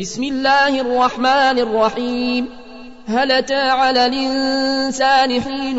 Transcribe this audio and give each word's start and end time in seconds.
بسم 0.00 0.22
الله 0.22 0.80
الرحمن 0.80 1.58
الرحيم. 1.58 2.48
هل 3.06 3.32
أتى 3.32 3.54
على 3.54 4.06
الإنسان 4.06 5.40
حين 5.40 5.76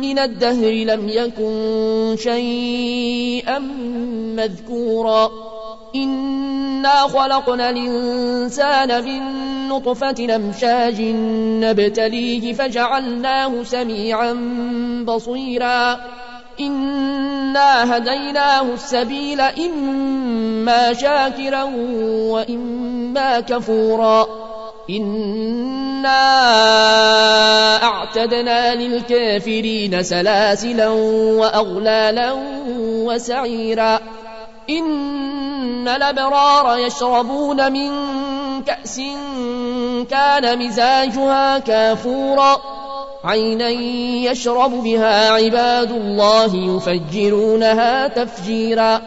من 0.00 0.18
الدهر 0.18 0.72
لم 0.72 1.08
يكن 1.08 2.16
شيئا 2.18 3.58
مذكورا؟ 4.36 5.30
إنا 5.94 6.94
خلقنا 6.94 7.70
الإنسان 7.70 9.04
من 9.04 9.22
نطفة 9.68 10.14
نمشاج 10.20 11.00
نبتليه 11.64 12.52
فجعلناه 12.52 13.62
سميعا 13.62 14.32
بصيرا. 15.06 16.00
إنا 16.60 17.96
هديناه 17.96 18.62
السبيل 18.62 19.40
إما 19.40 20.92
شاكرا 20.92 21.62
وإما 22.32 23.40
كفورا 23.40 24.26
إنا 24.90 26.18
أعتدنا 27.82 28.74
للكافرين 28.74 30.02
سلاسلا 30.02 30.88
وأغلالا 31.38 32.32
وسعيرا 33.06 34.00
إن 34.70 35.88
الأبرار 35.88 36.78
يشربون 36.78 37.72
من 37.72 37.90
كأس 38.62 39.00
كان 40.10 40.58
مزاجها 40.66 41.58
كافورا 41.58 42.77
عينا 43.24 43.68
يشرب 44.30 44.82
بها 44.82 45.30
عباد 45.30 45.90
الله 45.90 46.56
يفجرونها 46.56 48.08
تفجيرا. 48.08 49.00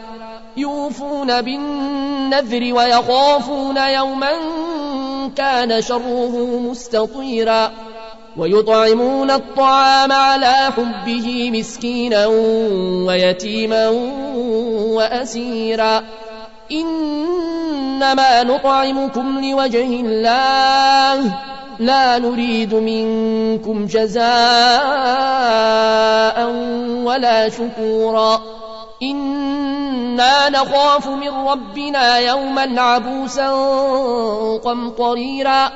يوفون 0.56 1.40
بالنذر 1.42 2.74
ويخافون 2.74 3.76
يوما 3.76 4.32
كان 5.36 5.82
شره 5.82 6.60
مستطيرا. 6.70 7.70
ويطعمون 8.36 9.30
الطعام 9.30 10.12
على 10.12 10.54
حبه 10.76 11.50
مسكينا 11.50 12.26
ويتيما 13.06 13.88
وأسيرا. 14.92 16.02
إنما 16.72 18.42
نطعمكم 18.42 19.44
لوجه 19.44 19.86
الله. 19.86 21.51
لا 21.78 22.18
نريد 22.18 22.74
منكم 22.74 23.86
جزاء 23.86 24.24
ولا 27.04 27.48
شكورا. 27.48 28.42
إنا 29.02 30.48
نخاف 30.48 31.08
من 31.08 31.28
ربنا 31.28 32.18
يوما 32.18 32.80
عبوسا 32.80 33.50
قمطريرا. 34.64 35.70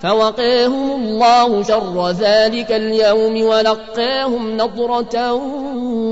فوقيهم 0.00 0.94
الله 0.94 1.62
شر 1.62 2.10
ذلك 2.10 2.72
اليوم 2.72 3.42
ولقاهم 3.42 4.56
نضرة 4.56 5.32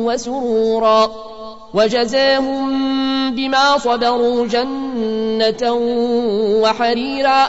وسرورا. 0.07 1.11
وجزاهم 1.75 2.71
بما 3.35 3.79
صبروا 3.79 4.47
جنة 4.47 5.73
وحريرا. 6.63 7.49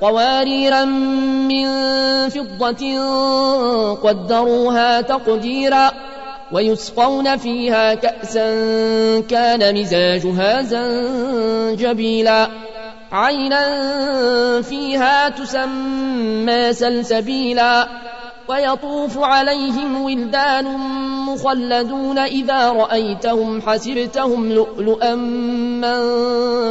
قواريرا 0.00 0.84
من 0.84 1.66
فضة 2.28 2.84
قدروها 3.94 5.00
تقديرا 5.00 5.90
ويسقون 6.52 7.36
فيها 7.36 7.94
كأسا 7.94 8.50
كان 9.20 9.80
مزاجها 9.80 10.62
زنجبيلا. 10.62 12.48
عينا 13.12 13.62
فيها 14.62 15.28
تسمى 15.28 16.72
سلسبيلا. 16.72 17.88
ويطوف 18.48 19.18
عليهم 19.18 20.02
ولدان 20.02 20.64
مخلدون 21.26 22.18
إذا 22.18 22.72
رأيتهم 22.72 23.62
حسبتهم 23.62 24.52
لؤلؤا 24.52 25.14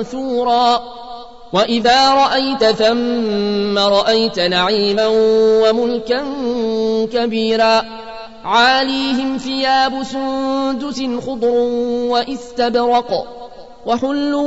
منثورا. 0.04 0.95
وإذا 1.56 2.14
رأيت 2.14 2.64
ثم 2.66 3.78
رأيت 3.78 4.40
نعيما 4.40 5.08
وملكا 5.64 6.24
كبيرا 7.14 7.82
عاليهم 8.46 9.38
ثياب 9.38 10.04
سندس 10.04 11.02
خضر 11.28 11.54
واستبرق 12.12 13.28
وحلوا 13.86 14.46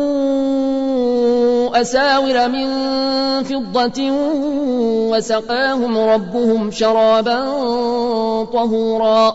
أساور 1.80 2.48
من 2.48 2.68
فضة 3.44 4.10
وسقاهم 5.10 5.98
ربهم 5.98 6.70
شرابا 6.70 7.40
طهورا 8.44 9.34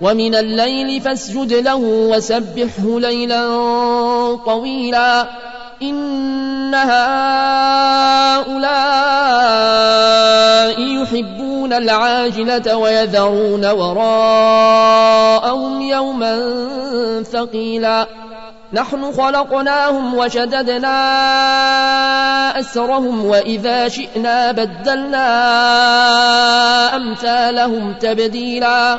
ومن 0.00 0.34
الليل 0.34 1.00
فاسجد 1.00 1.52
له 1.52 1.76
وسبحه 1.76 3.00
ليلا 3.00 3.46
طويلا. 4.46 5.26
إن 5.82 6.74
هؤلاء 6.74 7.00
يحبون 10.80 11.72
العاجلة 11.72 12.76
ويذرون 12.76 13.66
وراءهم 13.66 14.72
يوما 15.82 16.40
ثقيلا. 17.32 18.06
نحن 18.72 19.12
خلقناهم 19.12 20.14
وشددنا 20.14 21.00
أسرهم 22.60 23.24
وإذا 23.24 23.88
شئنا 23.88 24.52
بدلنا 24.52 25.26
أمثالهم 26.96 27.94
تبديلا. 27.94 28.98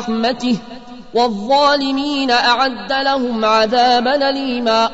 رحمته 0.00 0.56
والظالمين 1.14 2.30
أعد 2.30 2.92
لهم 2.92 3.44
عذابا 3.44 4.28
أليما 4.30 4.90